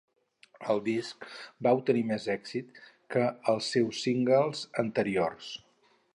El 0.73 0.79
disc 0.85 1.27
va 1.67 1.73
obtenir 1.79 2.01
més 2.13 2.25
èxit 2.37 2.81
que 3.17 3.27
els 3.55 3.71
seus 3.77 4.01
singles 4.07 4.65
anteriors. 4.87 5.55